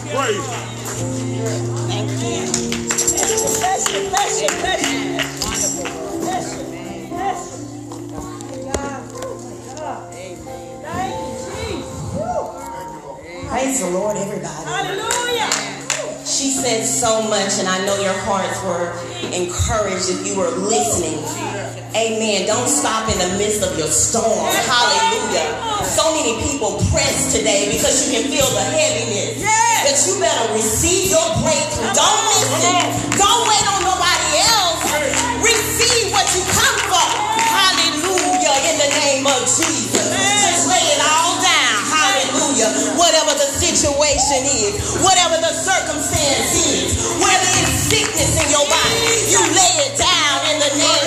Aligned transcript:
to 0.00 0.06
praise. 0.14 0.46
Thank 1.88 2.10
you. 2.10 2.18
Bless 2.88 3.92
you, 3.92 4.00
bless 4.10 4.42
you, 4.42 4.48
bless 4.48 4.82
you. 4.92 5.00
Bless 6.20 6.46
you, 6.58 6.64
bless 7.08 7.38
you. 7.52 7.66
God. 9.76 10.12
Thank 10.12 11.14
you, 11.18 11.32
Jesus. 11.50 11.90
Praise 13.48 13.80
the 13.80 13.90
Lord, 13.90 14.16
everybody. 14.16 14.64
Hallelujah. 14.64 15.50
She 16.24 16.50
said 16.50 16.84
so 16.84 17.22
much, 17.22 17.58
and 17.58 17.68
I 17.68 17.84
know 17.86 17.96
your 18.00 18.12
hearts 18.12 18.62
were 18.62 18.92
encouraged 19.34 20.08
if 20.10 20.26
you 20.26 20.38
were 20.38 20.50
listening. 20.50 21.18
Amen. 21.96 22.46
Don't 22.46 22.68
stop 22.68 23.08
in 23.10 23.18
the 23.18 23.30
midst 23.38 23.64
of 23.64 23.76
your 23.78 23.88
storm. 23.88 24.46
Hallelujah. 24.68 25.50
So 25.88 26.14
many 26.14 26.36
people 26.46 26.78
press 26.92 27.32
today 27.32 27.72
because 27.72 28.06
you 28.06 28.20
can 28.20 28.30
feel 28.30 28.46
the 28.54 28.62
heaviness. 28.62 29.40
But 29.40 29.96
you 30.06 30.20
better 30.20 30.52
receive 30.52 31.10
your 31.10 31.26
breakthrough. 31.40 31.90
Don't 31.96 32.22
miss 32.28 32.44
it. 32.60 32.86
Don't 33.16 33.42
wait 33.48 33.64
on 33.72 33.80
nobody 33.88 34.30
else. 34.46 34.84
Receive 35.40 36.12
what 36.12 36.28
you 36.36 36.44
come 36.52 36.78
for. 36.92 37.08
Hallelujah. 37.40 38.54
In 38.68 38.76
the 38.78 38.90
name 39.00 39.26
of 39.26 39.40
Jesus. 39.48 40.06
Just 40.44 40.68
lay 40.68 40.84
it 40.92 41.02
all. 41.02 41.27
Hallelujah. 42.58 42.98
Whatever 42.98 43.32
the 43.38 43.46
situation 43.54 44.42
is, 44.42 44.98
whatever 44.98 45.38
the 45.38 45.54
circumstance 45.54 46.58
is, 46.66 46.98
whether 47.22 47.50
it's 47.62 47.86
sickness 47.86 48.34
in 48.34 48.50
your 48.50 48.66
body, 48.66 48.98
you 49.30 49.38
lay 49.54 49.74
it 49.86 49.94
down 49.94 50.42
in 50.50 50.58
the 50.58 50.70
name 50.74 50.97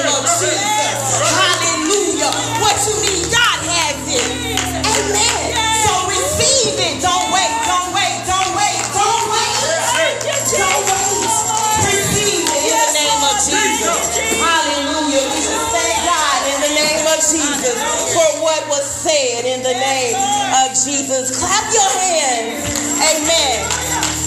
Clap 21.61 21.73
your 21.77 21.93
hands. 22.01 22.65
Amen. 23.05 23.69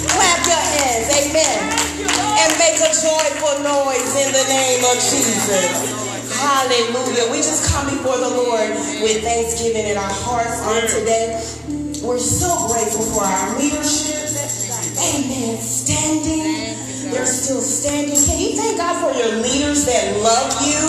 Clap 0.06 0.46
your 0.46 0.64
hands. 0.78 1.06
Amen. 1.18 1.58
And 2.38 2.50
make 2.62 2.78
a 2.78 2.94
joyful 2.94 3.58
noise 3.66 4.14
in 4.22 4.30
the 4.30 4.44
name 4.46 4.84
of 4.84 4.94
Jesus. 4.94 6.30
Hallelujah. 6.38 7.32
We 7.32 7.38
just 7.38 7.72
come 7.72 7.90
before 7.90 8.18
the 8.18 8.30
Lord 8.30 8.70
with 9.02 9.22
thanksgiving 9.24 9.86
in 9.86 9.96
our 9.96 10.14
hearts 10.22 10.62
on 10.62 10.82
today. 10.82 11.42
We're 12.06 12.18
so 12.18 12.68
grateful 12.68 13.02
for 13.02 13.24
our 13.24 13.58
leadership. 13.58 14.30
Amen. 14.94 15.58
Standing. 15.58 16.93
They're 17.14 17.30
still 17.30 17.62
standing. 17.62 18.18
Can 18.18 18.42
you 18.42 18.58
thank 18.58 18.74
God 18.74 18.98
for 18.98 19.14
your 19.14 19.38
leaders 19.38 19.86
that 19.86 20.18
love 20.18 20.50
you? 20.66 20.82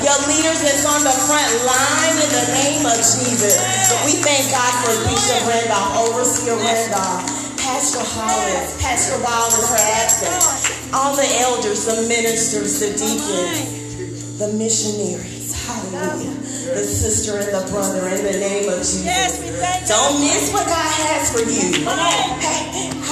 Your 0.00 0.16
leaders 0.24 0.64
that's 0.64 0.88
on 0.88 1.04
the 1.04 1.12
front 1.12 1.52
line 1.68 2.16
in 2.24 2.30
the 2.32 2.46
name 2.56 2.88
of 2.88 2.96
Jesus. 2.96 3.60
We 4.08 4.16
thank 4.16 4.48
God 4.48 4.72
for 4.80 4.96
Bishop 5.04 5.44
Randolph, 5.44 6.08
Overseer 6.08 6.56
Randolph, 6.56 7.20
Pastor 7.60 8.00
Hollis, 8.00 8.80
Pastor 8.80 9.20
Wild 9.20 9.52
in 9.52 9.64
her 9.68 9.84
absence, 10.00 10.72
all 10.96 11.12
the 11.12 11.28
elders, 11.44 11.84
the 11.84 12.00
ministers, 12.08 12.80
the 12.80 12.96
deacons, 12.96 14.40
the 14.40 14.48
missionaries. 14.56 15.52
Hallelujah. 15.68 16.32
The 16.72 16.84
sister 16.84 17.44
and 17.44 17.52
the 17.52 17.68
brother 17.68 18.08
in 18.08 18.24
the 18.24 18.40
name 18.40 18.72
of 18.72 18.80
Jesus. 18.80 19.04
Yes, 19.04 19.36
we 19.40 19.52
thank. 19.52 19.84
Don't 19.84 20.16
miss 20.20 20.48
what 20.48 20.64
God 20.64 20.92
has 21.04 21.28
for 21.28 21.44
you. 21.44 21.84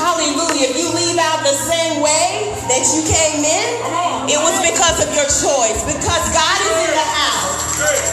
Hallelujah. 0.06 0.70
If 0.70 0.78
you 0.78 0.86
leave 0.94 1.18
out 1.18 1.42
the 1.42 1.50
same 1.50 1.98
way 1.98 2.54
that 2.70 2.82
you 2.94 3.02
came 3.02 3.42
in, 3.42 3.68
it 4.30 4.38
was 4.38 4.54
because 4.62 5.02
of 5.02 5.10
your 5.10 5.26
choice. 5.26 5.82
Because 5.82 6.22
God 6.30 6.56
is 6.62 6.76
in 6.78 6.92
the 6.94 7.08
house. 7.10 7.58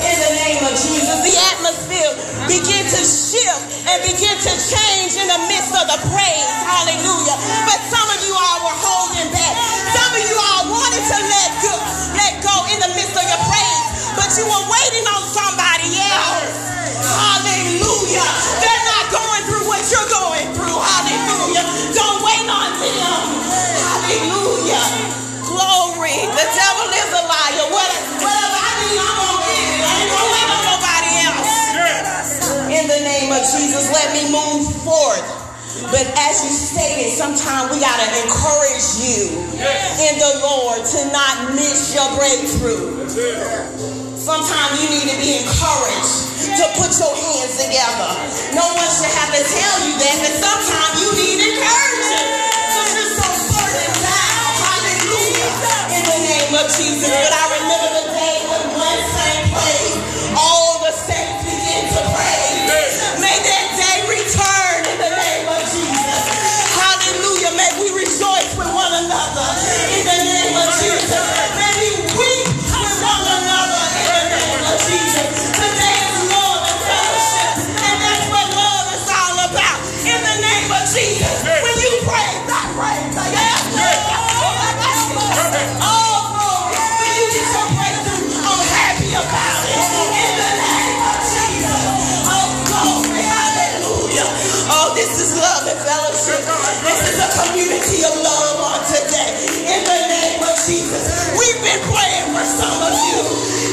In 0.02 0.18
the 0.18 0.34
name 0.42 0.62
of 0.66 0.74
Jesus, 0.74 1.22
the 1.22 1.38
atmosphere 1.54 2.12
begin 2.50 2.82
to 2.90 3.02
shift 3.06 3.86
and 3.86 4.02
begin 4.10 4.34
to 4.42 4.54
change 4.58 5.22
in 5.22 5.28
the 5.30 5.42
midst 5.46 5.70
of 5.78 5.86
the 5.86 6.02
praise. 6.10 6.50
Hallelujah. 6.66 7.38
But 7.70 7.78
some 7.86 8.10
of 8.10 8.20
you 8.26 8.34
all 8.42 8.60
were 8.74 8.80
holding 8.82 9.30
back. 9.30 9.54
Some 9.94 10.12
of 10.18 10.24
you 10.26 10.38
all 10.50 10.64
wanted 10.74 11.04
to 11.14 11.18
let 11.30 11.50
go, 11.62 11.78
let 12.18 12.34
go 12.42 12.56
in 12.74 12.78
the 12.82 12.92
midst 12.98 13.14
of 13.14 13.22
your 13.22 13.42
praise, 13.46 13.86
but 14.18 14.34
you 14.34 14.50
were 14.50 14.66
waiting 14.66 15.06
on 15.14 15.22
somebody 15.30 15.94
else. 16.10 16.73
But 35.94 36.10
as 36.18 36.42
you 36.42 36.50
stated, 36.50 37.14
sometimes 37.14 37.70
we 37.70 37.78
got 37.78 37.94
to 38.02 38.10
encourage 38.26 38.98
you 38.98 39.30
in 40.10 40.14
the 40.18 40.42
Lord 40.42 40.82
to 40.82 41.00
not 41.14 41.54
miss 41.54 41.94
your 41.94 42.10
breakthrough. 42.18 43.06
Sometimes 44.18 44.74
you 44.82 44.90
need 44.90 45.06
to 45.14 45.18
be 45.22 45.38
encouraged 45.38 46.58
to 46.58 46.66
put 46.82 46.90
your 46.98 47.14
hands 47.14 47.62
together. 47.62 48.10
No 48.58 48.66
one 48.74 48.90
should 48.90 49.14
have 49.22 49.38
to 49.38 49.44
tell 49.46 49.76
you 49.86 49.94
that, 50.02 50.18
but 50.18 50.34
sometimes 50.42 50.94
you 50.98 51.10
need 51.14 51.38
encouragement. 51.46 52.42
You're 52.74 53.14
so 53.14 53.30
burdened 53.54 53.98
down. 54.02 54.50
Hallelujah. 54.66 55.94
In 55.94 56.04
the 56.10 56.20
name 56.26 56.54
of 56.58 56.74
Jesus. 56.74 57.06
But 57.06 57.38
I 57.38 57.53
a 97.84 98.08
of 98.08 98.16
love 98.24 98.58
on 98.64 98.80
today. 98.88 99.36
In 99.68 99.82
the 99.84 100.00
name 100.08 100.40
of 100.40 100.56
Jesus. 100.64 101.36
We've 101.36 101.60
been 101.60 101.84
praying 101.92 102.32
for 102.32 102.46
some 102.48 102.80
of 102.80 102.96
you. 102.96 103.20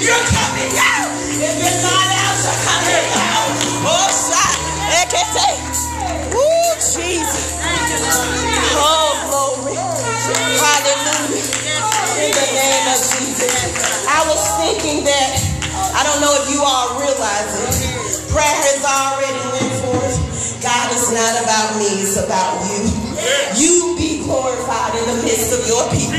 You're 0.03 0.27
coming 0.35 0.75
out. 0.75 1.11
If 1.39 1.55
you're 1.55 1.79
not 1.79 2.09
out, 2.19 2.37
you're 2.43 2.61
coming 2.67 3.07
out. 3.15 3.55
Oh, 3.87 4.11
shot. 4.11 4.57
Woo, 6.35 6.75
Jesus. 6.83 7.55
Oh, 8.75 9.15
glory. 9.31 9.79
Hallelujah. 9.79 11.47
In 12.19 12.31
the 12.35 12.49
name 12.51 12.87
of 12.91 12.99
Jesus. 12.99 13.55
I 14.11 14.27
was 14.27 14.43
thinking 14.59 15.05
that, 15.07 15.39
I 15.95 16.03
don't 16.03 16.21
know 16.21 16.35
if 16.43 16.51
you 16.51 16.61
all 16.67 16.99
realize 16.99 17.55
it, 17.63 18.27
prayer 18.35 18.43
has 18.43 18.83
already 18.83 19.39
went 19.55 19.73
forth. 19.87 20.19
God 20.63 20.93
is 20.93 21.09
not 21.15 21.43
about 21.43 21.79
me, 21.79 22.03
it's 22.03 22.19
about 22.19 22.61
you. 22.69 23.11
You 23.57 24.00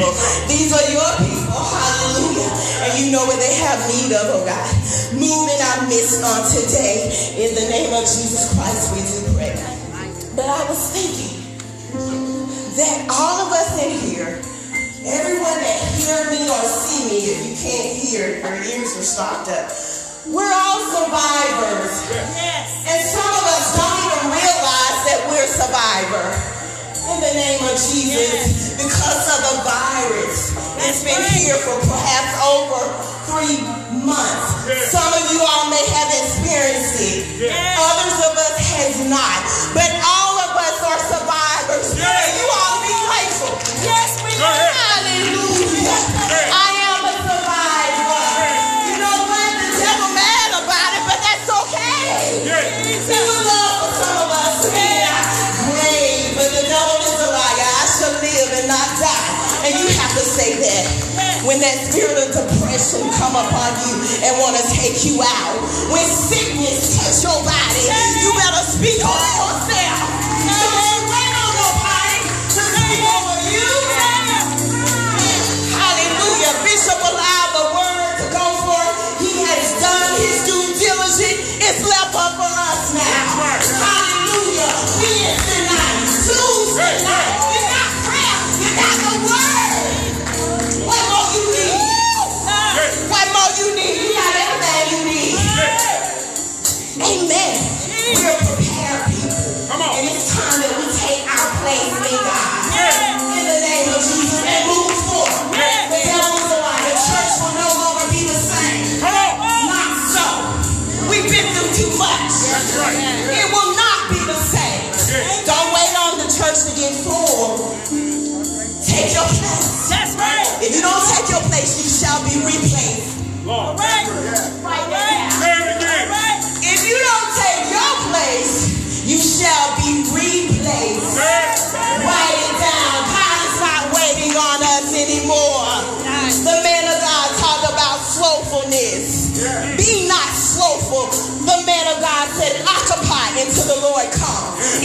people. 0.01 0.17
These 0.49 0.73
are 0.73 0.87
your 0.89 1.11
people. 1.21 1.61
Hallelujah. 1.61 2.49
And 2.81 2.91
you 2.97 3.11
know 3.11 3.25
what 3.25 3.37
they 3.37 3.53
have 3.61 3.77
need 3.85 4.11
of, 4.17 4.25
oh 4.33 4.43
God. 4.45 4.65
Move 5.13 5.45
in 5.49 5.59
our 5.61 5.85
midst 5.85 6.25
on 6.25 6.41
today. 6.49 7.13
In 7.37 7.53
the 7.53 7.69
name 7.69 7.93
of 7.93 8.01
Jesus 8.01 8.53
Christ, 8.57 8.89
we 8.93 9.01
do 9.05 9.19
pray. 9.37 9.53
But 10.35 10.45
I 10.49 10.65
was 10.65 10.81
thinking 10.89 11.37
that 12.77 13.05
all 13.11 13.45
of 13.45 13.53
us 13.53 13.77
in 13.83 13.91
here, 14.09 14.41
everyone 15.05 15.59
that 15.61 15.77
hear 15.99 16.21
me 16.31 16.49
or 16.49 16.63
see 16.65 17.05
me, 17.09 17.17
if 17.29 17.39
you 17.45 17.55
can't 17.61 17.93
hear, 17.93 18.39
your 18.41 18.57
ears 18.57 18.97
are 18.97 19.05
stopped 19.05 19.49
up. 19.49 19.69
We're 20.31 20.53
all 20.53 20.79
survivors. 20.89 21.93
Yes. 22.09 22.87
And 22.87 23.01
the 27.31 27.39
name 27.39 27.63
of 27.63 27.79
Jesus, 27.79 28.75
because 28.75 29.23
of 29.31 29.39
the 29.39 29.55
virus. 29.63 30.51
It's 30.83 30.99
been 30.99 31.23
here 31.39 31.55
for 31.63 31.79
perhaps 31.79 32.31
over 32.43 32.81
three 33.31 33.63
months. 34.03 34.67
Some 34.91 35.07
of 35.15 35.23
you 35.31 35.39
all 35.39 35.71
may 35.71 35.85
have 35.95 36.11
experienced 36.11 36.99
it. 36.99 37.47
Others 37.47 38.17
of 38.27 38.33
us 38.35 38.55
has 38.75 39.07
not. 39.07 39.39
But 39.71 39.90
that 61.71 61.87
spirit 61.87 62.19
of 62.19 62.35
depression 62.35 62.99
come 63.15 63.31
upon 63.31 63.71
you 63.87 63.95
and 64.27 64.31
want 64.43 64.59
to 64.59 64.63
take 64.75 65.07
you 65.07 65.23
out. 65.23 65.55
When 65.87 66.03
sickness 66.03 66.99
touch 66.99 67.23
your 67.23 67.39
body, 67.47 67.83
you 68.19 68.29
better 68.35 68.63
speak 68.67 68.99
over 68.99 69.20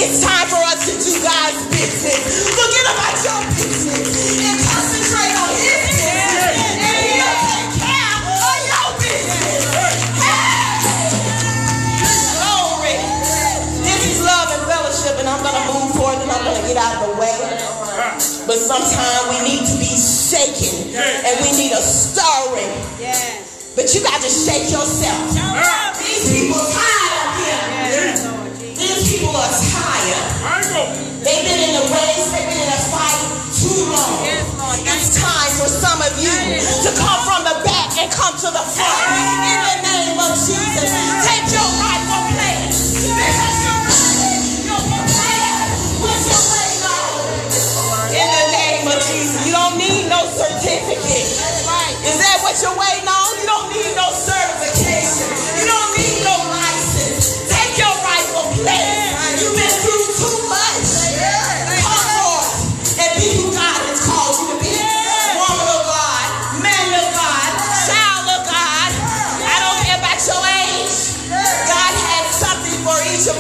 It's 0.07 0.23
time 0.23 0.47
for 0.47 0.63
us 0.71 0.87
to 0.87 0.95
do 1.03 1.13
God's 1.19 1.67
business. 1.67 2.55
Forget 2.55 2.87
about 2.95 3.19
your 3.27 3.43
business 3.59 4.07
and 4.39 4.55
concentrate 4.63 5.35
on 5.35 5.51
His 5.59 5.83
business. 5.99 6.47
And 6.79 6.95
He'll 7.11 7.43
take 7.51 7.75
care 7.75 8.15
of 8.23 8.59
your 8.71 8.89
business. 9.03 9.67
Hey! 10.23 11.11
Glory. 12.39 12.95
This 13.83 14.03
is 14.15 14.23
love 14.23 14.47
and 14.55 14.63
fellowship, 14.71 15.19
and 15.19 15.27
I'm 15.27 15.43
going 15.43 15.59
to 15.59 15.67
move 15.75 15.91
forward 15.99 16.23
and 16.23 16.31
I'm 16.31 16.43
going 16.47 16.55
to 16.55 16.67
get 16.71 16.79
out 16.79 17.03
of 17.03 17.11
the 17.11 17.19
way. 17.19 17.35
But 18.47 18.63
sometimes 18.63 19.27
we 19.35 19.43
need 19.43 19.67
to 19.67 19.75
be 19.83 19.91
shaken 19.91 20.95
and 20.95 21.35
we 21.43 21.51
need 21.59 21.75
a 21.75 21.83
stirring. 21.83 22.71
But 23.75 23.91
you 23.91 24.07
got 24.07 24.23
to 24.23 24.31
shake 24.31 24.71
yourself. 24.71 25.35
These 25.99 26.31
people 26.31 26.63
tired 26.63 26.96
These 29.37 29.45
people 29.45 29.45
are 29.45 29.53
tired. 29.69 30.25
Michael. 30.41 30.89
They've 31.21 31.45
been 31.45 31.61
in 31.61 31.73
the 31.77 31.85
race, 31.93 32.27
they've 32.33 32.49
been 32.49 32.57
in 32.57 32.73
a 32.73 32.81
fight 32.89 33.21
too 33.53 33.85
long. 33.93 34.25
It's 34.87 35.21
time 35.21 35.51
for 35.61 35.69
some 35.69 36.01
of 36.01 36.13
you 36.23 36.31
to 36.31 36.91
come 36.97 37.21
from 37.27 37.45
the 37.45 37.65
back 37.65 37.99
and 37.99 38.11
come 38.13 38.33
to 38.33 38.49
the 38.49 38.65
front. 38.65 39.66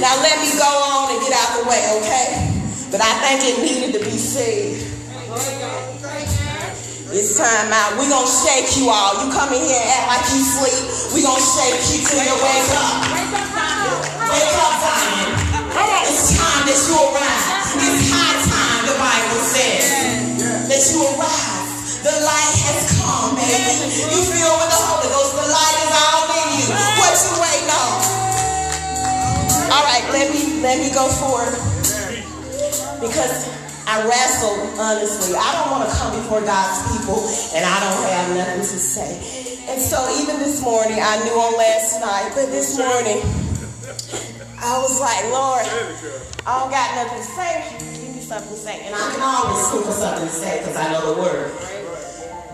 Now 0.00 0.14
let 0.22 0.38
me 0.42 0.50
go 0.54 0.66
on 0.66 1.14
and 1.14 1.20
get 1.22 1.34
out 1.34 1.50
the 1.58 1.64
way, 1.68 1.82
okay? 1.98 2.28
But 2.90 3.02
I 3.02 3.12
think 3.22 3.38
it 3.44 3.56
needed 3.62 3.90
to 3.98 4.02
be 4.04 4.16
said. 4.16 4.78
It's 7.10 7.38
time 7.38 7.72
out. 7.72 7.96
We're 7.98 8.08
gonna 8.08 8.28
shake 8.28 8.76
you 8.76 8.90
all. 8.90 9.24
You 9.24 9.32
come 9.32 9.52
in 9.52 9.62
here 9.64 9.80
and 9.80 9.90
act 9.90 10.06
like 10.12 10.26
you 10.32 10.44
sleep. 10.44 11.14
We're 11.14 11.24
gonna 11.24 11.40
shake 11.40 11.80
you 11.90 12.04
till 12.04 12.20
you 12.20 12.36
wake 12.36 12.70
up. 12.76 12.94
Wake 14.28 14.54
up, 14.60 14.74
Zion. 14.78 15.28
It's 16.04 16.36
time 16.36 16.62
that 16.68 16.78
you 16.78 16.94
arise. 16.94 17.44
It's 17.80 18.10
high 18.12 18.36
time, 18.44 18.82
the 18.86 18.96
Bible 19.00 19.42
says, 19.44 20.68
that 20.68 20.82
you 20.92 21.00
arise. 21.16 21.57
The 21.98 22.14
light 22.22 22.54
has 22.70 22.94
come, 22.94 23.34
baby. 23.34 23.90
You 24.06 24.20
feel 24.22 24.54
with 24.54 24.70
the 24.70 24.82
Holy 24.86 25.10
Ghost. 25.10 25.34
The 25.34 25.50
light 25.50 25.78
is 25.82 25.92
all 25.98 26.30
in 26.30 26.46
you. 26.54 26.66
What 26.94 27.10
you 27.18 27.34
waiting 27.42 27.70
on? 27.74 27.98
All 29.74 29.82
right, 29.82 30.06
let 30.14 30.30
me 30.30 30.62
let 30.62 30.78
me 30.78 30.94
go 30.94 31.10
forward 31.10 31.58
because 33.02 33.50
I 33.90 33.98
wrestle 34.06 34.62
honestly. 34.78 35.34
I 35.34 35.48
don't 35.58 35.74
want 35.74 35.90
to 35.90 35.92
come 35.96 36.14
before 36.14 36.40
God's 36.40 36.78
people 36.94 37.18
and 37.58 37.66
I 37.66 37.76
don't 37.82 38.02
have 38.14 38.26
nothing 38.46 38.62
to 38.62 38.78
say. 38.78 39.18
And 39.66 39.82
so 39.82 39.98
even 40.22 40.38
this 40.38 40.62
morning, 40.62 41.02
I 41.02 41.18
knew 41.26 41.34
on 41.34 41.58
last 41.58 42.00
night, 42.00 42.30
but 42.34 42.46
this 42.54 42.78
morning 42.78 43.20
I 44.62 44.78
was 44.78 45.00
like, 45.00 45.24
Lord, 45.34 45.66
I 46.46 46.62
don't 46.62 46.70
got 46.70 46.94
nothing 46.94 47.18
to 47.18 47.28
say. 47.34 47.52
Give 47.98 48.14
me 48.14 48.22
something 48.22 48.54
to 48.54 48.56
say, 48.56 48.86
and 48.86 48.94
I 48.94 49.02
can 49.12 49.20
always 49.20 49.66
think 49.68 49.86
of 49.86 49.94
something 49.94 50.28
to 50.28 50.32
say 50.32 50.58
because 50.60 50.76
I 50.76 50.92
know 50.92 51.14
the 51.14 51.20
word. 51.20 51.87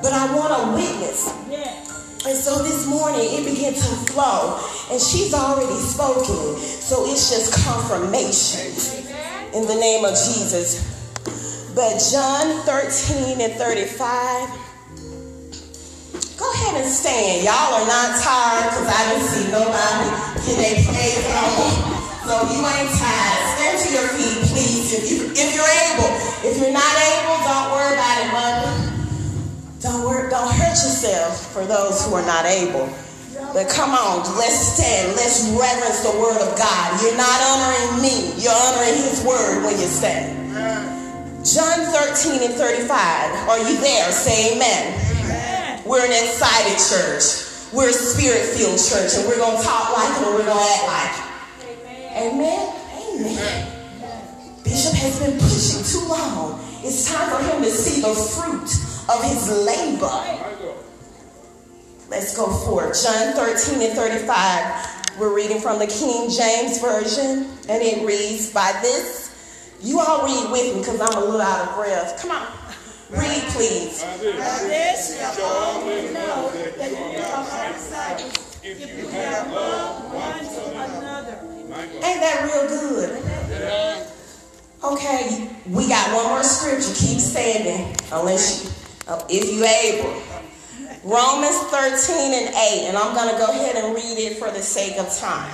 But 0.04 0.12
I 0.12 0.28
want 0.36 0.52
a 0.52 0.76
witness. 0.76 1.32
Yeah. 1.48 1.72
And 2.28 2.36
so 2.36 2.60
this 2.60 2.84
morning 2.84 3.24
it 3.24 3.48
began 3.48 3.72
to 3.72 3.88
flow, 4.12 4.60
and 4.92 5.00
she's 5.00 5.32
already 5.32 5.80
spoken, 5.80 6.60
so 6.60 7.08
it's 7.08 7.32
just 7.32 7.56
confirmation 7.64 8.68
in 9.56 9.64
the 9.64 9.80
name 9.80 10.04
of 10.04 10.12
Jesus. 10.12 10.84
But 11.72 11.96
John 12.12 12.60
13 12.68 13.40
and 13.40 13.56
35. 13.56 13.96
Go 16.36 16.52
ahead 16.52 16.84
and 16.84 16.90
stand. 16.92 17.48
Y'all 17.48 17.72
are 17.72 17.88
not 17.88 18.20
tired 18.20 18.76
because 18.76 18.88
I 18.92 19.00
didn't 19.08 19.24
see 19.24 19.48
nobody 19.48 20.08
get 20.44 20.56
their 20.60 20.84
praise 20.84 21.32
on. 21.32 21.80
So 22.28 22.44
you 22.52 22.60
ain't 22.60 22.92
tired. 22.92 23.40
Stand 23.56 23.80
to 23.80 23.88
your 23.88 24.08
feet, 24.20 24.52
please. 24.52 24.92
If, 24.92 25.08
you, 25.08 25.32
if 25.32 25.48
you're 25.56 25.72
able. 25.88 26.12
If 26.44 26.60
you're 26.60 26.76
not 26.76 26.92
able, 26.92 27.40
don't 27.40 27.72
worry 27.72 27.96
about 27.96 28.20
it, 28.20 28.32
mother. 28.36 28.83
Don't 30.30 30.44
don't 30.44 30.56
hurt 30.56 30.76
yourself 30.76 31.52
for 31.52 31.66
those 31.66 32.04
who 32.06 32.14
are 32.14 32.24
not 32.24 32.46
able. 32.46 32.88
But 33.52 33.68
come 33.68 33.90
on, 33.90 34.24
let's 34.36 34.76
stand. 34.76 35.16
Let's 35.16 35.44
reverence 35.52 36.00
the 36.00 36.16
word 36.16 36.40
of 36.40 36.56
God. 36.56 37.02
You're 37.02 37.16
not 37.16 37.40
honoring 37.44 38.00
me. 38.00 38.32
You're 38.40 38.52
honoring 38.52 38.96
his 39.04 39.24
word 39.24 39.64
when 39.64 39.78
you 39.78 39.86
stand. 39.86 40.32
John 41.44 41.76
13 41.92 42.40
and 42.40 42.54
35. 42.54 43.48
Are 43.48 43.58
you 43.68 43.76
there? 43.80 44.12
Say 44.12 44.56
amen. 44.56 45.84
We're 45.84 46.04
an 46.04 46.12
excited 46.12 46.80
church. 46.80 47.72
We're 47.72 47.90
a 47.90 47.92
spirit-filled 47.92 48.80
church, 48.80 49.16
and 49.16 49.28
we're 49.28 49.38
gonna 49.38 49.62
talk 49.62 49.92
like 49.92 50.08
it 50.08 50.26
and 50.26 50.34
we're 50.34 50.46
gonna 50.46 50.60
act 50.60 50.86
like 50.88 51.14
it. 51.20 52.32
Amen. 52.32 52.72
Amen. 53.12 53.72
Bishop 54.62 54.94
has 54.94 55.20
been 55.20 55.38
pushing 55.38 55.84
too 55.84 56.08
long. 56.08 56.60
It's 56.82 57.10
time 57.12 57.28
for 57.28 57.42
him 57.44 57.62
to 57.62 57.70
see 57.70 58.00
the 58.00 58.14
fruit 58.14 58.83
of 59.08 59.22
his 59.22 59.48
labor. 59.64 60.10
Let's 62.08 62.36
go 62.36 62.46
forward. 62.46 62.94
John 62.94 63.34
13 63.34 63.82
and 63.82 63.96
35. 63.96 65.18
We're 65.18 65.34
reading 65.34 65.60
from 65.60 65.78
the 65.78 65.86
King 65.86 66.30
James 66.30 66.80
Version, 66.80 67.46
and 67.68 67.82
it 67.82 68.04
reads, 68.06 68.52
By 68.52 68.78
this, 68.82 69.76
you 69.80 70.00
all 70.00 70.24
read 70.24 70.50
with 70.50 70.74
me 70.74 70.80
because 70.80 71.00
I'm 71.00 71.22
a 71.22 71.24
little 71.24 71.40
out 71.40 71.68
of 71.68 71.74
breath. 71.76 72.20
Come 72.20 72.30
on. 72.32 72.46
Read, 73.10 73.42
please. 73.52 74.02
This 74.20 75.18
shall 75.18 75.44
all 75.44 75.86
men 75.86 76.12
know 76.14 76.50
that 76.50 76.90
you 76.90 77.22
are 77.22 77.44
my 77.44 77.72
disciples 77.72 78.58
if 78.62 78.80
you 78.80 79.08
have 79.08 79.50
love 79.52 80.12
one 80.12 80.38
to 80.40 80.70
another. 80.96 81.38
Ain't 81.74 82.20
that 82.20 82.44
real 82.44 82.66
good? 82.68 83.22
Okay, 84.82 85.48
we 85.68 85.88
got 85.88 86.14
one 86.14 86.26
more 86.26 86.42
scripture. 86.42 86.94
Keep 86.94 87.20
standing, 87.20 87.94
unless 88.12 88.64
you, 88.64 88.70
Oh, 89.06 89.26
if 89.28 89.52
you 89.52 89.64
able. 89.64 90.16
Romans 91.04 91.58
13 91.68 92.32
and 92.32 92.54
8, 92.54 92.88
and 92.88 92.96
I'm 92.96 93.14
going 93.14 93.28
to 93.28 93.36
go 93.36 93.52
ahead 93.52 93.76
and 93.76 93.94
read 93.94 94.16
it 94.16 94.38
for 94.38 94.50
the 94.50 94.62
sake 94.62 94.96
of 94.96 95.12
time. 95.18 95.52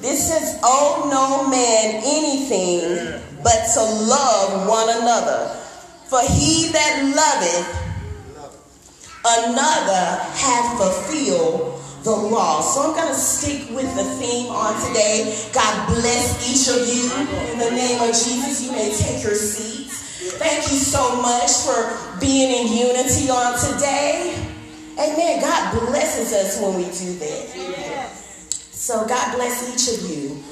This 0.00 0.28
says, 0.28 0.60
Owe 0.62 1.08
no 1.10 1.50
man 1.50 2.02
anything 2.04 3.20
but 3.42 3.66
to 3.74 3.82
love 3.82 4.68
one 4.68 4.88
another. 4.90 5.58
For 6.06 6.20
he 6.22 6.68
that 6.70 7.02
loveth 7.10 7.82
another 9.24 10.22
hath 10.34 10.78
fulfilled 10.78 11.80
the 12.04 12.10
law. 12.10 12.60
So 12.60 12.82
I'm 12.82 12.94
going 12.94 13.08
to 13.08 13.18
stick 13.18 13.70
with 13.70 13.90
the 13.96 14.04
theme 14.22 14.50
on 14.50 14.74
today. 14.86 15.34
God 15.52 15.88
bless 15.88 16.38
each 16.46 16.68
of 16.70 16.86
you. 16.86 17.10
In 17.52 17.58
the 17.58 17.70
name 17.70 18.00
of 18.02 18.08
Jesus, 18.08 18.62
you 18.64 18.72
may 18.72 18.94
take 18.94 19.22
your 19.24 19.34
seats. 19.34 20.11
Thank 20.22 20.70
you 20.70 20.78
so 20.78 21.20
much 21.20 21.50
for 21.66 22.20
being 22.20 22.66
in 22.66 22.72
unity 22.72 23.28
on 23.28 23.58
today. 23.58 24.38
Amen. 24.92 25.40
God 25.40 25.88
blesses 25.88 26.32
us 26.32 26.60
when 26.62 26.76
we 26.76 26.84
do 26.84 27.18
that. 27.18 28.10
So 28.70 29.04
God 29.06 29.34
bless 29.34 29.66
each 29.68 29.98
of 29.98 30.10
you. 30.10 30.42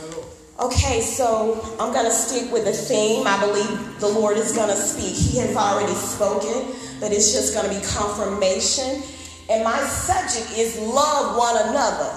Okay, 0.59 1.01
so 1.01 1.77
I'm 1.79 1.93
going 1.93 2.05
to 2.05 2.11
stick 2.11 2.53
with 2.53 2.65
the 2.65 2.73
theme. 2.73 3.27
I 3.27 3.39
believe 3.41 4.01
the 4.01 4.09
Lord 4.09 4.37
is 4.37 4.53
going 4.53 4.71
to 4.71 4.77
speak. 4.77 5.15
He 5.15 5.39
has 5.39 5.57
already 5.57 5.95
spoken, 5.95 6.75
but 7.01 7.13
it's 7.13 7.33
just 7.33 7.55
going 7.55 7.73
to 7.73 7.81
be 7.81 7.87
confirmation. 7.87 9.03
And 9.49 9.63
my 9.63 9.79
subject 9.79 10.59
is 10.59 10.79
love 10.81 11.37
one 11.39 11.57
another. 11.69 12.13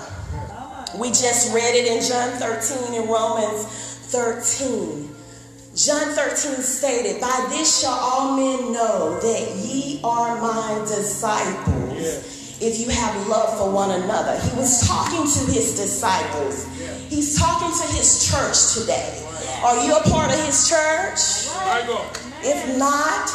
We 1.00 1.10
just 1.10 1.54
read 1.54 1.76
it 1.76 1.88
in 1.88 2.02
John 2.02 2.32
13 2.40 3.02
and 3.02 3.10
Romans 3.10 3.66
13. 4.12 5.10
John 5.76 6.14
13 6.14 6.62
stated, 6.62 7.20
By 7.20 7.48
this 7.50 7.82
shall 7.82 7.94
all 7.94 8.38
men 8.38 8.74
know 8.74 9.20
that 9.20 9.56
ye 9.56 10.00
are 10.04 10.40
my 10.40 10.86
disciples. 10.86 12.62
If 12.62 12.80
you 12.80 12.90
have 12.90 13.28
love 13.28 13.58
for 13.58 13.72
one 13.72 13.90
another. 13.90 14.40
He 14.40 14.56
was 14.56 14.88
talking 14.88 15.24
to 15.24 15.52
his 15.52 15.76
disciples. 15.76 16.68
He's 17.10 17.40
talking 17.40 17.76
to 17.76 17.96
his 17.96 18.30
church 18.30 18.80
today. 18.80 19.26
Are 19.64 19.84
you 19.84 19.98
a 19.98 20.04
part 20.04 20.32
of 20.32 20.46
his 20.46 20.70
church? 20.70 21.50
If 22.44 22.78
not, 22.78 23.32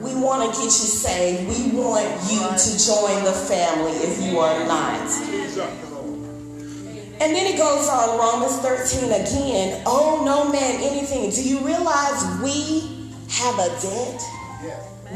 we 0.00 0.16
want 0.16 0.52
to 0.52 0.58
get 0.58 0.64
you 0.64 0.70
saved. 0.70 1.48
We 1.48 1.78
want 1.78 2.10
you 2.28 2.40
to 2.42 2.70
join 2.84 3.22
the 3.22 3.32
family 3.32 3.92
if 4.02 4.20
you 4.20 4.40
are 4.40 4.66
not. 4.66 5.87
And 7.20 7.34
then 7.34 7.52
it 7.52 7.58
goes 7.58 7.88
on, 7.88 8.18
Romans 8.18 8.58
13 8.58 9.10
again. 9.10 9.82
Oh, 9.86 10.22
no 10.24 10.50
man 10.50 10.80
anything. 10.80 11.30
Do 11.30 11.42
you 11.42 11.58
realize 11.66 12.22
we 12.42 13.10
have 13.30 13.58
a 13.58 13.68
debt? 13.82 14.22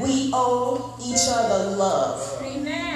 We 0.03 0.31
owe 0.33 0.97
each 1.05 1.29
other 1.29 1.77
love. 1.77 2.43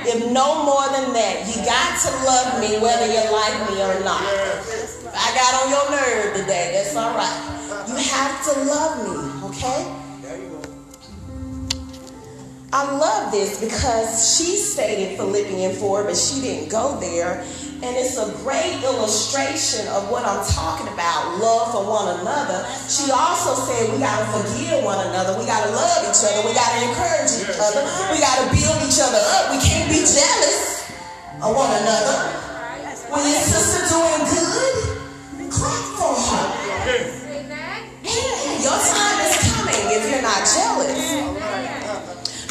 If 0.09 0.33
no 0.33 0.65
more 0.65 0.89
than 0.91 1.13
that, 1.13 1.47
you 1.47 1.55
got 1.63 2.01
to 2.03 2.11
love 2.25 2.61
me 2.61 2.79
whether 2.83 3.07
you 3.07 3.23
like 3.31 3.71
me 3.71 3.83
or 3.83 4.03
not. 4.03 4.23
I 5.15 5.35
got 5.35 5.55
on 5.63 5.71
your 5.71 5.87
nerve 5.91 6.37
today. 6.37 6.73
That's 6.75 6.97
all 6.97 7.15
right. 7.15 7.87
You 7.89 7.97
have 7.97 8.45
to 8.45 8.65
love 8.65 8.95
me, 9.07 9.49
okay? 9.49 10.06
I 12.77 12.93
love 12.93 13.33
this 13.33 13.57
because 13.57 14.37
she 14.37 14.61
stated 14.61 15.17
Philippians 15.17 15.81
4, 15.81 16.05
but 16.05 16.13
she 16.13 16.45
didn't 16.45 16.69
go 16.69 17.01
there. 17.01 17.41
And 17.81 17.97
it's 17.97 18.21
a 18.21 18.29
great 18.45 18.77
illustration 18.85 19.89
of 19.97 20.13
what 20.13 20.29
I'm 20.29 20.45
talking 20.45 20.85
about 20.93 21.41
love 21.41 21.73
for 21.73 21.89
one 21.89 22.21
another. 22.21 22.69
She 22.85 23.09
also 23.09 23.57
said 23.65 23.89
we 23.89 23.97
got 23.97 24.21
to 24.21 24.29
forgive 24.29 24.85
one 24.85 25.01
another. 25.09 25.41
We 25.41 25.49
got 25.49 25.65
to 25.65 25.73
love 25.73 26.05
each 26.05 26.21
other. 26.21 26.45
We 26.45 26.53
got 26.53 26.69
to 26.69 26.85
encourage 26.85 27.33
each 27.41 27.57
other. 27.57 27.81
We 28.13 28.21
got 28.21 28.45
to 28.45 28.53
build 28.53 28.77
each 28.85 29.01
other 29.01 29.25
up. 29.41 29.57
We 29.57 29.59
can't 29.65 29.89
be 29.89 30.05
jealous 30.05 30.85
of 31.41 31.57
one 31.57 31.73
another. 31.81 32.29
When 33.09 33.25
your 33.25 33.41
sister 33.41 33.89
doing 33.89 34.21
good, 34.29 35.49
clap 35.49 35.85
for 35.97 36.13
her. 36.13 36.45
Yeah, 38.05 38.61
your 38.61 38.79
time 38.85 39.19
is 39.25 39.33
coming 39.49 39.81
if 39.97 40.13
you're 40.13 40.21
not 40.21 40.45
jealous. 40.45 40.86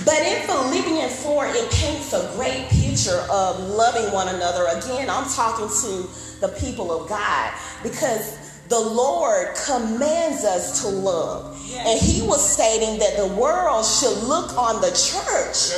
But 0.06 0.22
in 0.22 0.46
Philippians 0.48 1.24
4, 1.24 1.48
it 1.48 1.72
paints 1.72 2.14
a 2.14 2.32
great 2.36 2.70
picture 2.70 3.26
of 3.30 3.60
loving 3.60 4.14
one 4.14 4.28
another. 4.28 4.66
Again, 4.78 5.10
I'm 5.10 5.28
talking 5.30 5.68
to 5.68 6.08
the 6.42 6.50
people 6.60 6.92
of 6.92 7.10
God 7.10 7.54
because 7.82 8.38
the 8.70 8.80
Lord 8.80 9.56
commands 9.66 10.44
us 10.44 10.82
to 10.82 10.88
love. 10.88 11.54
And 11.76 12.00
he 12.00 12.22
was 12.22 12.42
stating 12.42 13.00
that 13.00 13.18
the 13.18 13.28
world 13.28 13.86
should 13.86 14.18
look 14.24 14.56
on 14.58 14.82
the 14.82 14.90
church 14.90 15.74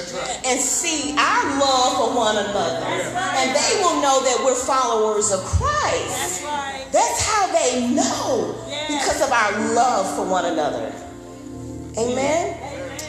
and 0.46 0.60
see 0.60 1.15
our 1.17 1.60
love 1.60 1.98
for 1.98 2.15
one 2.15 2.38
another. 2.38 2.86
And 2.86 3.55
they 3.55 3.81
will 3.81 4.01
know 4.01 4.22
that 4.24 4.41
we're 4.43 4.55
followers 4.55 5.31
of 5.31 5.39
Christ. 5.39 6.43
That's 6.91 7.25
how 7.25 7.48
they 7.48 7.88
know 7.88 8.55
because 8.88 9.22
of 9.22 9.31
our 9.31 9.74
love 9.74 10.15
for 10.15 10.25
one 10.29 10.46
another. 10.46 10.93
Amen. 11.98 12.66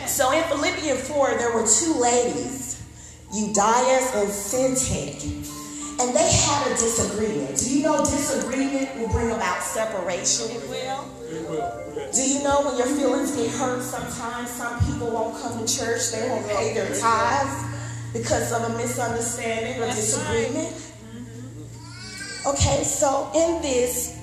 So 0.08 0.32
in 0.32 0.42
Philippians 0.44 1.06
4, 1.06 1.36
there 1.36 1.54
were 1.54 1.66
two 1.66 1.92
ladies, 1.94 2.82
Euodias 3.30 4.14
and 4.16 4.30
Syntyche, 4.30 6.00
and 6.00 6.16
they 6.16 6.32
had 6.32 6.66
a 6.66 6.70
disagreement. 6.70 7.58
Do 7.58 7.76
you 7.76 7.82
know 7.82 7.98
disagreement 7.98 8.96
will 8.96 9.08
bring 9.08 9.30
about 9.30 9.62
separation? 9.62 10.50
It 10.50 10.68
will. 10.68 11.04
It 11.28 11.48
will. 11.48 12.10
Do 12.12 12.22
you 12.22 12.42
know 12.42 12.62
when 12.62 12.78
your 12.78 12.86
feelings 12.86 13.36
get 13.36 13.50
hurt 13.50 13.82
sometimes, 13.82 14.50
some 14.50 14.80
people 14.86 15.10
won't 15.10 15.40
come 15.42 15.64
to 15.64 15.72
church, 15.72 16.10
they 16.10 16.26
won't 16.28 16.48
pay 16.48 16.72
their 16.72 16.88
tithes 16.98 18.12
because 18.14 18.50
of 18.52 18.62
a 18.62 18.76
misunderstanding 18.78 19.82
or 19.82 19.86
disagreement? 19.88 20.72
Mm-hmm. 20.72 22.48
Okay, 22.48 22.82
so 22.82 23.30
in 23.34 23.60
this, 23.60 24.18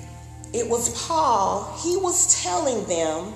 it 0.52 0.68
was 0.68 1.06
Paul, 1.06 1.78
he 1.82 1.96
was 1.96 2.42
telling 2.42 2.84
them, 2.86 3.34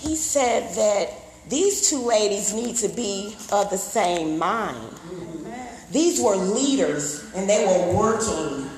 he 0.00 0.16
said 0.16 0.74
that 0.74 1.12
these 1.48 1.88
two 1.90 1.98
ladies 1.98 2.54
need 2.54 2.76
to 2.76 2.88
be 2.88 3.36
of 3.52 3.70
the 3.70 3.76
same 3.76 4.38
mind. 4.38 4.94
These 5.90 6.20
were 6.20 6.36
leaders 6.36 7.24
and 7.34 7.48
they 7.48 7.66
were 7.66 7.96
working 7.96 8.70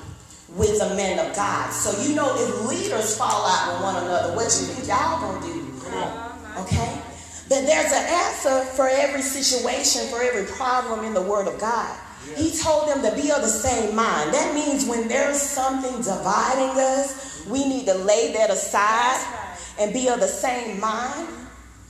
with 0.49 0.79
the 0.79 0.89
men 0.95 1.19
of 1.19 1.35
God. 1.35 1.71
So 1.71 2.01
you 2.03 2.15
know 2.15 2.33
if 2.35 2.65
leaders 2.67 3.17
fall 3.17 3.45
out 3.45 3.73
with 3.73 3.83
one 3.83 4.03
another, 4.03 4.35
what 4.35 4.45
you 4.45 4.67
think 4.67 4.87
y'all 4.87 5.21
gonna 5.21 5.45
do? 5.45 5.59
Uh-huh. 5.87 6.63
Okay? 6.63 7.01
But 7.49 7.65
there's 7.65 7.91
an 7.91 8.05
answer 8.05 8.65
for 8.75 8.87
every 8.87 9.21
situation, 9.21 10.07
for 10.07 10.21
every 10.21 10.45
problem 10.45 11.05
in 11.05 11.13
the 11.13 11.21
Word 11.21 11.47
of 11.47 11.59
God. 11.59 11.95
He 12.35 12.51
told 12.51 12.87
them 12.89 13.01
to 13.01 13.21
be 13.21 13.31
of 13.31 13.41
the 13.41 13.49
same 13.49 13.95
mind. 13.95 14.33
That 14.33 14.53
means 14.55 14.85
when 14.85 15.07
there's 15.07 15.41
something 15.41 15.97
dividing 15.97 16.79
us, 16.79 17.45
we 17.47 17.67
need 17.67 17.85
to 17.85 17.93
lay 17.95 18.33
that 18.33 18.49
aside 18.49 19.19
and 19.79 19.93
be 19.93 20.07
of 20.09 20.19
the 20.19 20.27
same 20.27 20.79
mind 20.79 21.27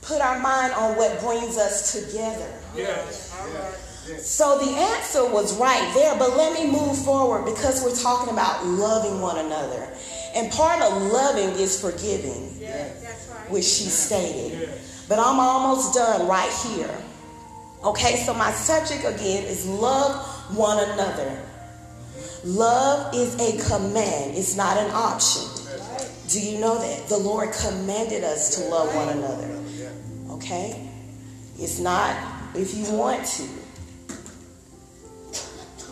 put 0.06 0.20
our 0.20 0.38
mind 0.38 0.72
on 0.74 0.96
what 0.96 1.18
brings 1.20 1.56
us 1.56 1.92
together. 1.92 2.52
Yes. 2.76 3.30
So 4.20 4.58
the 4.58 4.70
answer 4.70 5.26
was 5.26 5.58
right 5.58 5.90
there, 5.94 6.14
but 6.18 6.36
let 6.36 6.52
me 6.52 6.70
move 6.70 6.96
forward 7.04 7.46
because 7.46 7.82
we're 7.82 7.96
talking 7.96 8.32
about 8.32 8.66
loving 8.66 9.20
one 9.20 9.38
another. 9.38 9.88
And 10.34 10.52
part 10.52 10.82
of 10.82 11.02
loving 11.02 11.50
is 11.58 11.80
forgiving, 11.80 12.50
which 13.48 13.64
she 13.64 13.84
stated. 13.84 14.68
But 15.08 15.18
I'm 15.18 15.40
almost 15.40 15.94
done 15.94 16.28
right 16.28 16.52
here. 16.66 16.94
Okay, 17.82 18.16
so 18.16 18.34
my 18.34 18.50
subject 18.50 19.04
again 19.04 19.44
is 19.44 19.66
love 19.66 20.26
one 20.54 20.78
another. 20.90 21.40
Love 22.44 23.14
is 23.14 23.34
a 23.36 23.68
command, 23.68 24.36
it's 24.36 24.54
not 24.54 24.76
an 24.76 24.90
option. 24.90 25.53
Do 26.28 26.40
you 26.40 26.58
know 26.58 26.78
that? 26.78 27.08
The 27.08 27.18
Lord 27.18 27.52
commanded 27.52 28.24
us 28.24 28.56
to 28.56 28.68
love 28.68 28.94
one 28.94 29.10
another. 29.10 29.60
Okay? 30.30 30.88
It's 31.58 31.78
not 31.78 32.16
if 32.54 32.74
you 32.74 32.90
want 32.92 33.24
to. 33.26 33.48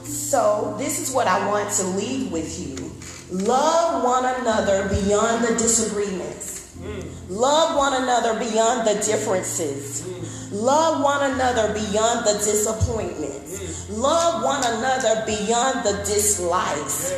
So, 0.04 0.74
this 0.78 0.98
is 0.98 1.14
what 1.14 1.26
I 1.26 1.46
want 1.48 1.70
to 1.74 1.84
leave 1.84 2.32
with 2.32 2.58
you. 2.58 2.90
Love 3.30 4.02
one 4.04 4.24
another 4.40 4.88
beyond 4.88 5.44
the 5.44 5.52
disagreements. 5.52 6.76
Love 7.28 7.76
one 7.76 8.02
another 8.02 8.38
beyond 8.38 8.86
the 8.86 8.94
differences. 9.04 10.06
Love 10.52 11.02
one 11.02 11.30
another 11.32 11.72
beyond 11.72 12.26
the 12.26 12.34
disappointments. 12.34 13.88
Love 13.90 14.42
one 14.42 14.62
another 14.64 15.24
beyond 15.26 15.84
the 15.84 16.02
dislikes. 16.04 17.12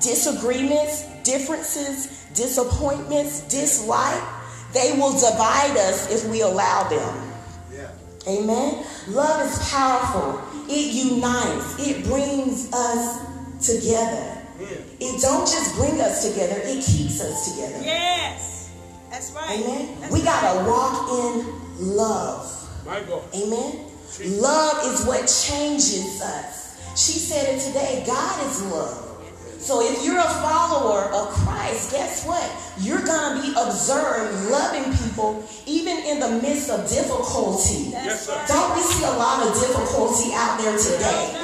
Disagreements, 0.00 1.04
differences, 1.22 2.13
disappointments, 2.34 3.40
dislike, 3.42 4.22
they 4.72 4.92
will 4.98 5.12
divide 5.12 5.76
us 5.78 6.10
if 6.10 6.28
we 6.30 6.42
allow 6.42 6.88
them. 6.88 7.32
Yeah. 7.72 7.90
Amen. 8.28 8.84
Love 9.08 9.46
is 9.46 9.70
powerful. 9.70 10.42
It 10.68 10.94
unites. 10.94 11.78
It 11.86 12.04
brings 12.04 12.72
us 12.72 13.20
together. 13.64 14.42
it 14.60 15.20
don't 15.22 15.46
just 15.46 15.74
bring 15.76 16.00
us 16.00 16.28
together, 16.28 16.60
it 16.64 16.84
keeps 16.84 17.20
us 17.20 17.50
together. 17.54 17.82
Yes. 17.84 18.70
That's 19.10 19.30
right. 19.32 19.60
Amen. 19.60 19.96
That's 20.00 20.12
We 20.12 20.20
right. 20.20 20.24
gotta 20.26 20.68
walk 20.68 21.10
in 21.10 21.96
love. 21.96 22.84
My 22.86 23.00
God. 23.02 23.22
Amen. 23.34 23.86
Love 24.40 24.92
is 24.92 25.06
what 25.06 25.20
changes 25.22 26.20
us. 26.22 26.62
She 26.96 27.18
said 27.18 27.56
it 27.56 27.60
today. 27.60 28.04
God 28.06 28.46
is 28.46 28.62
love. 28.66 29.13
So 29.64 29.80
if 29.80 30.04
you're 30.04 30.18
a 30.18 30.28
follower 30.44 31.04
of 31.04 31.28
Christ, 31.28 31.90
guess 31.90 32.26
what? 32.26 32.44
You're 32.78 33.00
gonna 33.00 33.40
be 33.40 33.48
observed 33.56 34.50
loving 34.50 34.92
people 34.98 35.48
even 35.64 35.96
in 36.04 36.20
the 36.20 36.28
midst 36.42 36.68
of 36.68 36.86
difficulty. 36.86 37.88
Yes, 37.88 38.26
sir. 38.26 38.44
Don't 38.46 38.76
we 38.76 38.82
see 38.82 39.04
a 39.04 39.16
lot 39.16 39.40
of 39.40 39.54
difficulty 39.58 40.34
out 40.34 40.60
there 40.60 40.76
today? 40.76 41.34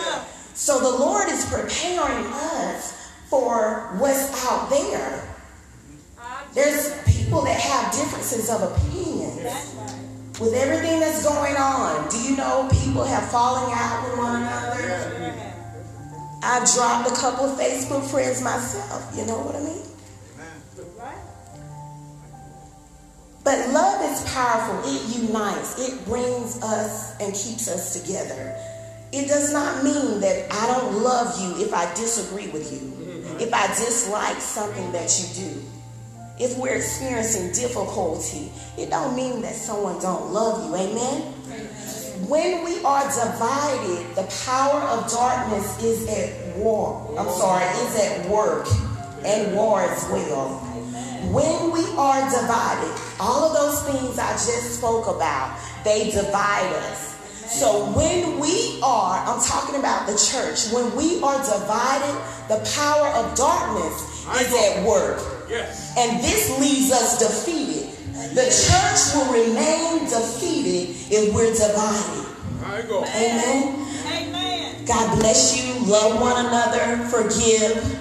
So 0.53 0.81
the 0.81 0.99
Lord 0.99 1.31
is 1.31 1.47
preparing 1.47 2.27
us 2.27 3.09
for 3.31 3.89
what's 3.97 4.45
out 4.45 4.69
there. 4.69 5.27
There's 6.53 6.93
people 7.11 7.41
that 7.41 7.59
have 7.59 7.91
differences 7.95 8.51
of 8.51 8.61
opinions 8.71 9.73
with 10.39 10.53
everything 10.53 11.01
that's 11.01 11.25
going 11.25 11.57
on. 11.57 12.07
Do 12.11 12.21
you 12.21 12.37
know 12.37 12.69
people 12.85 13.03
have 13.03 13.31
falling 13.31 13.73
out 13.73 14.05
with 14.05 14.19
one 14.19 14.43
another? 14.43 15.50
I've 16.43 16.73
dropped 16.73 17.11
a 17.11 17.15
couple 17.15 17.45
of 17.47 17.59
Facebook 17.59 18.09
friends 18.11 18.43
myself. 18.43 19.15
You 19.17 19.27
know 19.27 19.39
what 19.41 19.57
I 19.57 19.61
mean? 19.61 19.83
But 23.45 23.71
love 23.71 24.11
is 24.11 24.23
powerful. 24.33 24.81
It 24.85 25.23
unites. 25.23 25.79
It 25.79 26.05
brings 26.07 26.63
us 26.63 27.19
and 27.21 27.35
keeps 27.35 27.69
us 27.69 28.01
together. 28.01 28.57
It 29.13 29.29
does 29.29 29.53
not 29.53 29.83
mean 29.83 30.21
that 30.21 30.47
I 30.53 30.67
don't 30.69 31.03
love 31.03 31.41
you 31.41 31.65
if 31.65 31.75
I 31.75 31.93
disagree 31.95 32.49
with 32.49 32.73
you. 32.73 33.37
If 33.39 33.53
I 33.53 33.67
dislike 33.69 34.41
something 34.41 34.93
that 34.93 35.11
you 35.19 35.45
do. 35.45 35.63
If 36.39 36.57
we're 36.59 36.77
experiencing 36.77 37.53
difficulty, 37.53 38.51
it 38.79 38.89
don't 38.89 39.15
mean 39.15 39.43
that 39.43 39.55
someone 39.55 40.01
don't 40.01 40.33
love 40.33 40.69
you. 40.69 40.77
Amen. 40.77 41.35
When 42.29 42.65
we 42.65 42.83
are 42.85 43.05
divided, 43.05 44.15
the 44.15 44.29
power 44.45 44.81
of 44.81 45.11
darkness 45.11 45.83
is 45.83 46.07
at 46.09 46.57
war. 46.57 47.15
I'm 47.19 47.29
sorry, 47.31 47.65
is 47.65 47.97
at 47.99 48.29
work 48.29 48.67
and 49.25 49.55
war 49.55 49.83
as 49.83 50.05
well. 50.11 50.59
When 51.33 51.73
we 51.73 51.85
are 51.97 52.21
divided, 52.31 52.95
all 53.19 53.45
of 53.45 53.55
those 53.55 53.83
things 53.85 54.19
I 54.19 54.33
just 54.33 54.77
spoke 54.77 55.07
about, 55.07 55.59
they 55.85 56.11
divide 56.11 56.73
us. 56.91 57.17
So 57.51 57.91
when 57.93 58.39
we 58.39 58.81
are, 58.83 59.19
I'm 59.27 59.43
talking 59.43 59.77
about 59.77 60.07
the 60.07 60.17
church, 60.17 60.73
when 60.73 60.95
we 60.95 61.23
are 61.23 61.39
divided, 61.39 62.17
the 62.49 62.61
power 62.77 63.09
of 63.09 63.35
darkness 63.35 64.27
is 64.41 64.53
at 64.53 64.87
work. 64.87 65.21
Yes. 65.49 65.97
And 65.97 66.23
this 66.23 66.59
leaves 66.61 66.93
us 66.93 67.19
defeated. 67.19 67.91
The 68.35 68.45
church 68.45 69.15
will 69.15 69.33
remain 69.33 70.05
defeated 70.05 70.90
if 71.11 71.35
we're 71.35 71.53
divided. 71.53 72.27
My 72.61 72.81
Amen. 72.81 73.87
Amen. 74.07 74.85
God 74.85 75.19
bless 75.19 75.57
you. 75.57 75.87
Love 75.87 76.21
one 76.21 76.47
another. 76.47 76.99
Forgive. 77.09 77.99